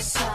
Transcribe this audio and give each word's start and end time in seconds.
It's 0.00 0.29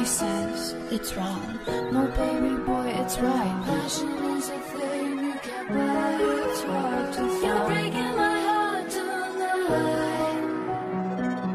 He 0.00 0.06
says 0.06 0.74
it's 0.90 1.14
wrong. 1.14 1.58
No, 1.92 2.06
baby 2.16 2.56
boy, 2.64 2.86
it's 2.86 3.18
right. 3.18 3.62
Passion 3.66 4.08
is 4.08 4.48
a 4.48 4.58
thing 4.72 5.18
you 5.26 5.34
can't 5.42 5.68
buy. 5.68 6.18
It's 6.22 6.62
hard 6.62 7.12
to 7.12 7.20
find. 7.20 7.42
You're 7.44 7.66
breaking 7.66 8.16
my 8.16 8.40
heart 8.48 8.90
tonight. 8.96 10.40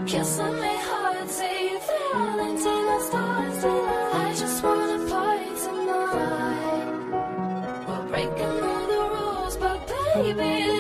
Kissing 0.05 0.57
me 0.61 0.75
heart, 0.89 1.27
say 1.27 1.71
you 1.71 1.79
fell 1.79 2.39
until 2.47 2.81
the 2.89 2.99
stars 3.07 3.57
tonight. 3.63 4.13
I 4.13 4.33
just 4.41 4.63
wanna 4.63 5.09
party 5.09 5.51
tonight. 5.65 6.87
We're 7.87 8.05
breaking 8.11 8.57
all 8.69 8.85
the 8.93 9.01
rules, 9.15 9.55
but 9.57 9.79
baby. 10.13 10.74